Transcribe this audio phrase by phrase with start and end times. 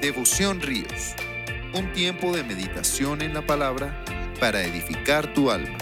[0.00, 1.14] Devoción Ríos,
[1.74, 4.02] un tiempo de meditación en la palabra
[4.40, 5.76] para edificar tu alma.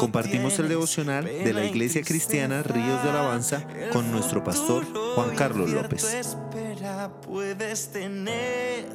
[0.00, 5.70] Compartimos el devocional de la Iglesia Cristiana Ríos de Alabanza con nuestro pastor Juan Carlos
[5.70, 6.36] López.
[7.22, 8.86] Puedes tener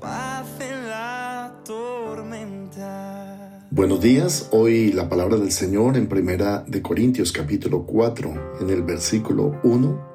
[0.00, 3.45] paz en la tormenta.
[3.72, 8.82] Buenos días, hoy la palabra del Señor en Primera de Corintios capítulo 4, en el
[8.82, 10.08] versículo 1,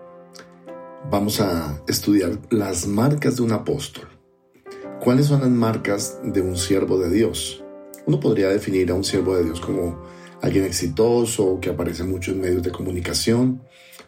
[1.11, 4.07] vamos a estudiar las marcas de un apóstol.
[5.01, 7.61] ¿Cuáles son las marcas de un siervo de Dios?
[8.05, 10.01] Uno podría definir a un siervo de Dios como
[10.41, 13.61] alguien exitoso, que aparece mucho en medios de comunicación,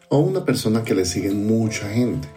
[0.08, 2.28] o una persona que le sigue mucha gente.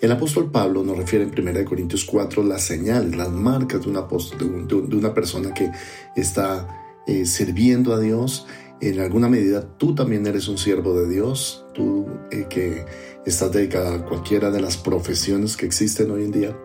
[0.00, 3.96] El apóstol Pablo nos refiere en 1 Corintios 4 las señales, las marcas de, un
[3.96, 5.72] apóstol, de, una persona que
[6.14, 6.68] está
[7.06, 8.46] eh, sirviendo a Dios.
[8.80, 12.84] En alguna medida tú también eres un siervo de Dios, tú eh, que
[13.26, 16.56] estás dedicado a cualquiera de las profesiones que existen hoy en día,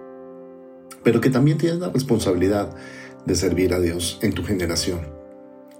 [1.03, 2.75] pero que también tienes la responsabilidad
[3.25, 5.07] de servir a Dios en tu generación.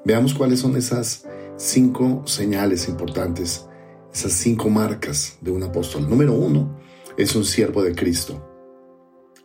[0.06, 3.68] Veamos cuáles son esas cinco señales importantes,
[4.12, 6.10] esas cinco marcas de un apóstol.
[6.10, 6.76] Número uno,
[7.18, 8.42] es un siervo de Cristo.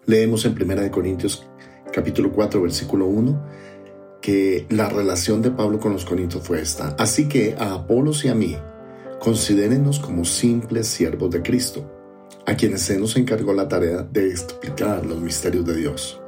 [0.07, 1.47] Leemos en 1 Corintios
[1.93, 3.47] capítulo 4 versículo 1
[4.21, 6.89] que la relación de Pablo con los corintios fue esta.
[6.99, 8.57] Así que a Apolos y a mí,
[9.21, 11.89] considérenos como simples siervos de Cristo,
[12.45, 16.21] a quienes se nos encargó la tarea de explicar los misterios de Dios.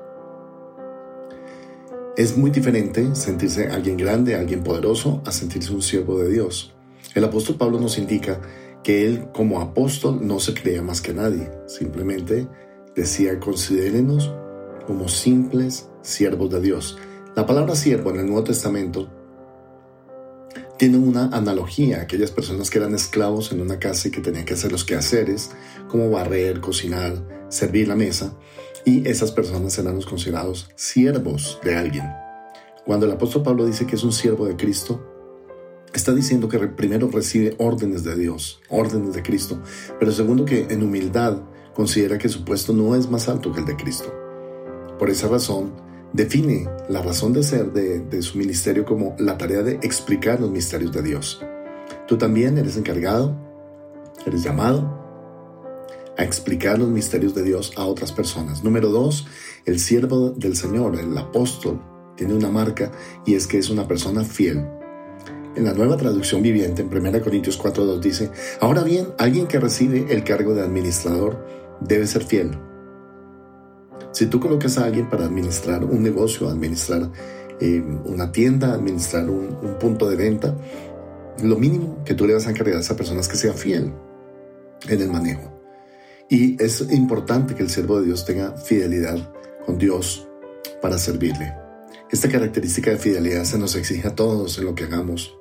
[2.17, 6.75] Es muy diferente sentirse alguien grande, alguien poderoso, a sentirse un siervo de Dios.
[7.15, 8.41] El apóstol Pablo nos indica
[8.83, 12.49] que él como apóstol no se creía más que nadie, simplemente
[12.95, 14.33] decía considérenos
[14.87, 16.99] como simples siervos de Dios.
[17.37, 19.09] La palabra siervo en el Nuevo Testamento
[20.79, 24.47] tiene una analogía a aquellas personas que eran esclavos en una casa y que tenían
[24.47, 25.51] que hacer los quehaceres,
[25.89, 28.35] como barrer, cocinar, servir la mesa,
[28.87, 32.11] y esas personas eran los considerados siervos de alguien.
[32.87, 35.10] Cuando el apóstol Pablo dice que es un siervo de Cristo,
[35.93, 39.61] está diciendo que primero recibe órdenes de Dios, órdenes de Cristo,
[39.99, 41.43] pero segundo que en humildad
[41.75, 44.13] considera que su puesto no es más alto que el de Cristo.
[44.99, 45.73] Por esa razón,
[46.13, 50.93] define la razón de ser de, su ministerio como la tarea de explicar los misterios
[50.93, 51.43] de Dios.
[52.07, 53.37] Tú también eres encargado,
[54.27, 54.99] eres llamado
[56.19, 58.63] a explicar los misterios de Dios a otras personas.
[58.63, 59.27] Número dos,
[59.65, 61.81] el siervo del Señor, el apóstol,
[62.17, 62.93] tiene una marca
[63.25, 64.80] y es que es una persona fiel.
[65.57, 68.31] En la nueva traducción viviente, en 1 Corintios 4.2 dice,
[68.61, 71.45] ahora bien, alguien que recibe el cargo de administrador
[71.81, 72.57] debe ser fiel.
[74.13, 77.11] Si tú colocas a alguien para administrar un negocio, administrar
[77.61, 80.57] eh, una tienda, administrar un, un punto de venta,
[81.43, 83.93] lo mínimo que tú le vas a encargar a esa persona es que sea fiel
[84.89, 85.61] en el manejo.
[86.29, 89.33] Y es importante que el siervo de Dios tenga fidelidad
[89.67, 90.29] con Dios
[90.81, 91.55] para servirle.
[92.11, 95.40] Esta característica de fidelidad se nos exige a todos en lo que hagamos.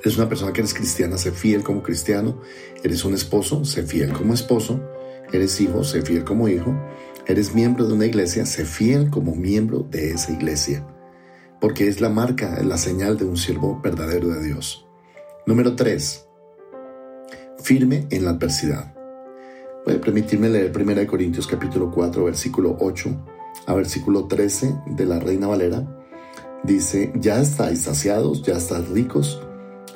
[0.00, 2.40] Eres una persona que eres cristiana, sé fiel como cristiano.
[2.82, 4.80] Eres un esposo, sé fiel como esposo.
[5.32, 6.74] Eres hijo, sé fiel como hijo.
[7.26, 10.86] Eres miembro de una iglesia, sé fiel como miembro de esa iglesia.
[11.60, 14.86] Porque es la marca, la señal de un siervo verdadero de Dios.
[15.46, 16.26] Número 3.
[17.62, 18.94] Firme en la adversidad.
[19.86, 23.24] A permitirme leer 1 Corintios capítulo 4, versículo 8
[23.66, 25.86] a versículo 13 de la Reina Valera.
[26.64, 29.40] Dice, ya estáis saciados, ya estáis ricos,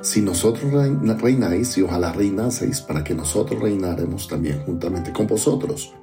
[0.03, 0.73] si nosotros
[1.21, 5.95] reináis y ojalá reinaseis para que nosotros reináremos también juntamente con vosotros.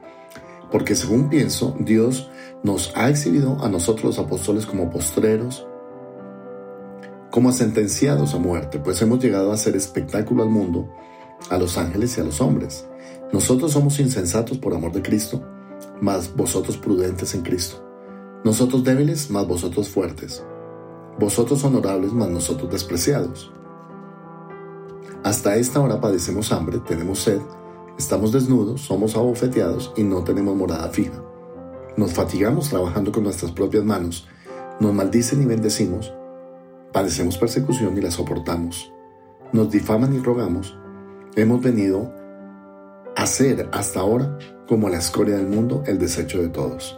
[0.71, 2.29] Porque según pienso, Dios
[2.63, 5.67] nos ha exhibido a nosotros los apóstoles como postreros,
[7.29, 10.89] como sentenciados a muerte, pues hemos llegado a hacer espectáculo al mundo,
[11.49, 12.87] a los ángeles y a los hombres.
[13.33, 15.43] Nosotros somos insensatos por amor de Cristo,
[16.01, 17.85] mas vosotros prudentes en Cristo.
[18.43, 20.43] Nosotros débiles, mas vosotros fuertes.
[21.19, 23.51] Vosotros honorables, mas nosotros despreciados.
[25.23, 27.41] Hasta esta hora padecemos hambre, tenemos sed,
[27.97, 31.21] estamos desnudos, somos abofeteados y no tenemos morada fija.
[31.97, 34.27] Nos fatigamos trabajando con nuestras propias manos,
[34.79, 36.13] nos maldicen y bendecimos,
[36.93, 38.93] padecemos persecución y la soportamos,
[39.51, 40.77] nos difaman y rogamos,
[41.35, 42.13] hemos venido
[43.17, 44.37] a ser hasta ahora
[44.69, 46.97] como la escoria del mundo, el desecho de todos.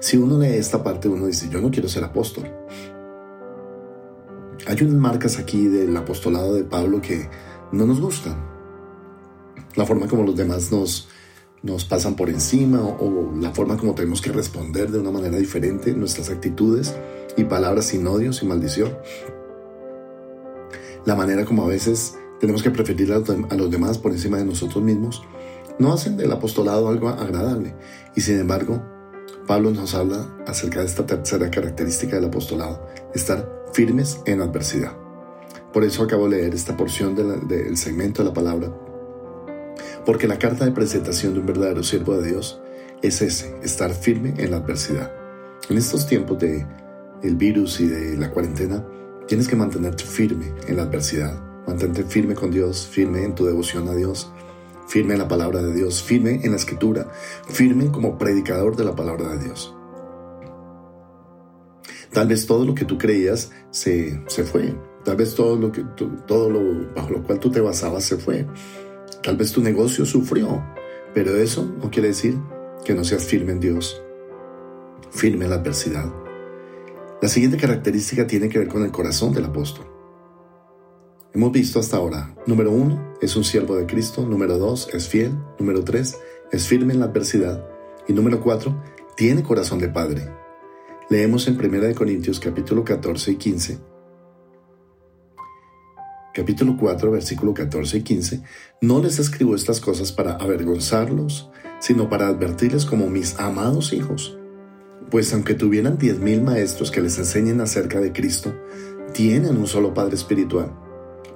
[0.00, 2.50] Si uno lee esta parte, uno dice, yo no quiero ser apóstol.
[4.66, 7.28] Hay unas marcas aquí del apostolado de Pablo que
[7.72, 8.36] no nos gustan.
[9.74, 11.08] La forma como los demás nos,
[11.62, 15.92] nos pasan por encima o, la forma como tenemos que responder de una manera diferente,
[15.94, 16.94] nuestras actitudes
[17.36, 18.96] y palabras sin odio, sin maldición.
[21.04, 24.82] la manera como a veces tenemos que preferir a los demás por encima de nosotros
[24.84, 25.22] mismos,
[25.78, 27.74] no hacen del apostolado algo agradable.
[28.14, 28.82] Y sin embargo,
[29.46, 34.96] Pablo nos habla acerca de esta tercera característica del apostolado, estar firmes en adversidad.
[35.72, 38.72] Por eso acabo de leer esta porción del segmento de la palabra,
[40.04, 42.60] porque la carta de presentación de un verdadero siervo de Dios
[43.00, 45.12] es ese, estar firme en la adversidad.
[45.68, 46.66] En estos tiempos de
[47.22, 48.86] el virus y de la cuarentena,
[49.26, 53.88] tienes que mantenerte firme en la adversidad, mantente firme con Dios, firme en tu devoción
[53.88, 54.30] a Dios,
[54.88, 57.10] firme en la palabra de Dios, firme en la escritura,
[57.48, 59.74] firme como predicador de la palabra de Dios.
[62.12, 64.74] Tal vez todo lo que tú creías se, se fue.
[65.04, 65.84] Tal vez todo lo, que,
[66.26, 68.46] todo lo bajo lo cual tú te basabas se fue.
[69.22, 70.62] Tal vez tu negocio sufrió.
[71.14, 72.38] Pero eso no quiere decir
[72.84, 74.02] que no seas firme en Dios.
[75.10, 76.12] Firme en la adversidad.
[77.20, 79.86] La siguiente característica tiene que ver con el corazón del apóstol.
[81.34, 85.32] Hemos visto hasta ahora, número uno, es un siervo de Cristo, número dos, es fiel,
[85.58, 86.18] número tres,
[86.50, 87.66] es firme en la adversidad
[88.06, 88.82] y número cuatro,
[89.16, 90.41] tiene corazón de padre.
[91.12, 93.78] Leemos en 1 Corintios capítulo 14 y 15.
[96.32, 98.42] Capítulo 4, versículo 14 y 15.
[98.80, 101.50] No les escribo estas cosas para avergonzarlos,
[101.80, 104.38] sino para advertirles como mis amados hijos.
[105.10, 108.54] Pues aunque tuvieran diez mil maestros que les enseñen acerca de Cristo,
[109.12, 110.72] tienen un solo Padre espiritual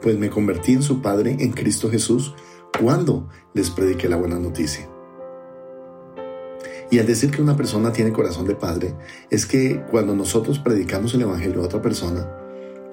[0.00, 2.34] pues me convertí en su Padre en Cristo Jesús
[2.80, 4.88] cuando les prediqué la buena noticia.
[6.90, 8.94] Y al decir que una persona tiene corazón de padre,
[9.30, 12.28] es que cuando nosotros predicamos el Evangelio a otra persona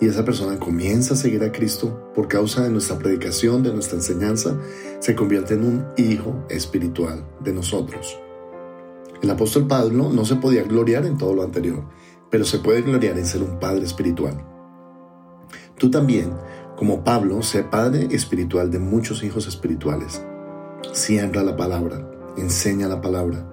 [0.01, 3.97] y esa persona comienza a seguir a Cristo por causa de nuestra predicación, de nuestra
[3.97, 4.59] enseñanza,
[4.99, 8.19] se convierte en un hijo espiritual de nosotros.
[9.21, 11.85] El apóstol Pablo no se podía gloriar en todo lo anterior,
[12.29, 14.43] pero se puede gloriar en ser un padre espiritual.
[15.77, 16.33] Tú también
[16.75, 20.21] como Pablo, sé padre espiritual de muchos hijos espirituales.
[20.91, 23.52] Siembra la palabra, enseña la palabra.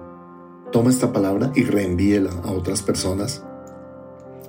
[0.71, 3.43] Toma esta palabra y reenvíela a otras personas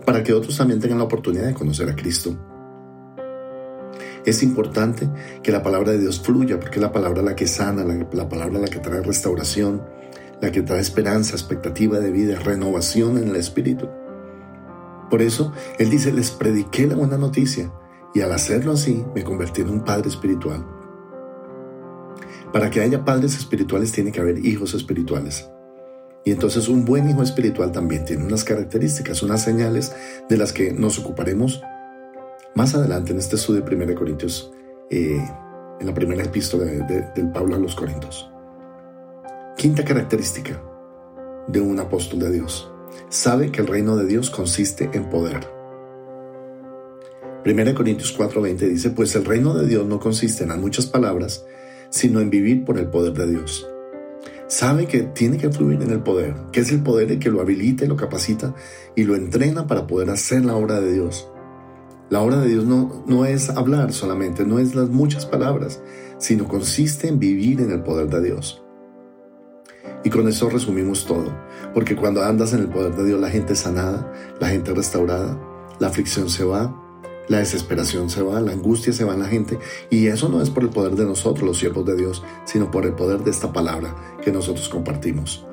[0.04, 2.36] para que otros también tengan la oportunidad de conocer a Cristo.
[4.24, 5.10] Es importante
[5.42, 8.28] que la palabra de Dios fluya porque es la palabra la que sana, la, la
[8.28, 9.82] palabra la que trae restauración,
[10.40, 13.88] la que trae esperanza, expectativa de vida, renovación en el espíritu.
[15.10, 17.72] Por eso Él dice, les prediqué la buena noticia
[18.14, 20.64] y al hacerlo así me convertí en un padre espiritual.
[22.52, 25.48] Para que haya padres espirituales tiene que haber hijos espirituales.
[26.24, 29.92] Y entonces un buen hijo espiritual también tiene unas características, unas señales
[30.28, 31.62] de las que nos ocuparemos
[32.54, 34.52] más adelante en este estudio de 1 Corintios,
[34.90, 35.18] eh,
[35.80, 38.30] en la primera epístola del Pablo a los Corintios.
[39.56, 40.62] Quinta característica
[41.48, 42.70] de un apóstol de Dios.
[43.08, 45.48] Sabe que el reino de Dios consiste en poder.
[47.44, 51.44] 1 Corintios 4:20 dice, pues el reino de Dios no consiste en muchas palabras,
[51.90, 53.66] sino en vivir por el poder de Dios.
[54.52, 57.40] Sabe que tiene que fluir en el poder, que es el poder el que lo
[57.40, 58.54] habilita y lo capacita
[58.94, 61.26] y lo entrena para poder hacer la obra de Dios.
[62.10, 65.80] La obra de Dios no, no es hablar solamente, no es las muchas palabras,
[66.18, 68.62] sino consiste en vivir en el poder de Dios.
[70.04, 71.34] Y con eso resumimos todo,
[71.72, 75.40] porque cuando andas en el poder de Dios la gente sanada, la gente es restaurada,
[75.80, 76.76] la aflicción se va,
[77.28, 79.58] la desesperación se va, la angustia se va en la gente.
[79.90, 82.84] Y eso no es por el poder de nosotros, los siervos de Dios, sino por
[82.84, 85.46] el poder de esta palabra que nosotros compartimos.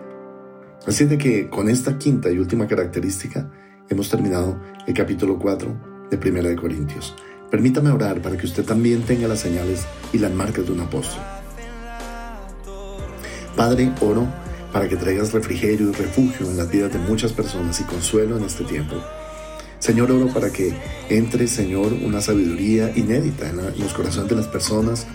[0.85, 3.51] Así de que con esta quinta y última característica
[3.89, 7.15] hemos terminado el capítulo 4 de Primera de Corintios.
[7.51, 11.21] Permítame orar para que usted también tenga las señales y las marcas de un apóstol.
[13.55, 14.27] Padre, oro
[14.71, 18.43] para que traigas refrigerio y refugio en las vidas de muchas personas y consuelo en
[18.43, 18.95] este tiempo.
[19.79, 20.73] Señor, oro para que
[21.09, 25.07] entre, Señor, una sabiduría inédita en, los corazones de las personas,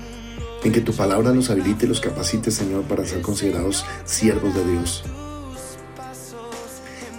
[0.65, 4.71] en que tu palabra los habilite y los capacite, Señor, para ser considerados siervos de
[4.73, 5.05] Dios.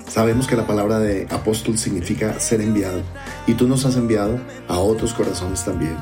[0.07, 3.03] Sabemos que la palabra de apóstol significa ser enviado
[3.45, 5.97] y tú nos has enviado a otros corazones también.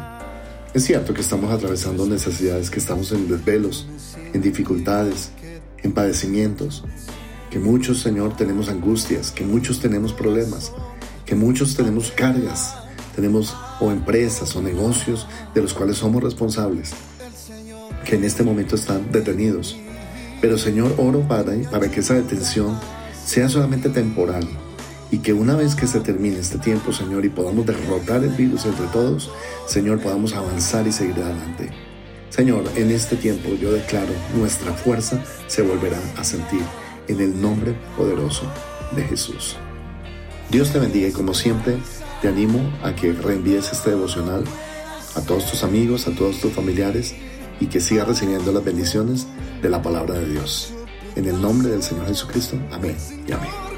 [0.74, 3.88] Es cierto que estamos atravesando necesidades, que estamos en desvelos,
[4.34, 5.32] en dificultades,
[5.84, 6.86] en padecimientos,
[7.52, 10.72] que muchos, Señor, tenemos angustias, que muchos tenemos problemas,
[11.26, 12.76] que muchos tenemos cargas,
[13.16, 16.92] tenemos o empresas o negocios de los cuales somos responsables,
[18.06, 19.78] que en este momento están detenidos.
[20.42, 21.54] Pero Señor, oro para,
[21.90, 22.78] que esa detención
[23.26, 24.48] sea solamente temporal
[25.10, 28.66] y que una vez que se termine este tiempo, Señor, y podamos derrotar el virus
[28.66, 29.32] entre todos,
[29.68, 31.70] Señor, podamos avanzar y seguir adelante.
[32.30, 36.64] Señor, en este tiempo yo declaro, nuestra fuerza se volverá a sentir
[37.08, 38.44] en el nombre poderoso
[38.96, 39.56] de Jesús.
[40.50, 41.78] Dios te bendiga y como siempre
[42.22, 44.44] te animo a que reenvíes este devocional
[45.16, 47.16] a todos tus amigos, a todos tus familiares
[47.60, 49.28] y que sigas recibiendo las bendiciones
[49.62, 50.74] de la palabra de Dios.
[51.16, 52.98] En el nombre del Señor Jesucristo, amén
[53.28, 53.73] y amén.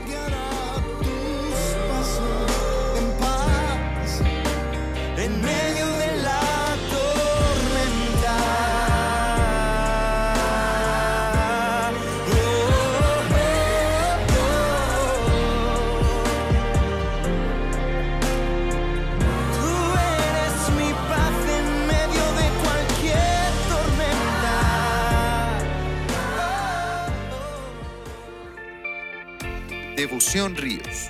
[30.05, 31.09] Devoción Ríos.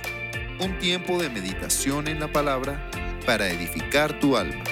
[0.58, 2.90] Un tiempo de meditación en la palabra
[3.26, 4.64] para edificar tu alma.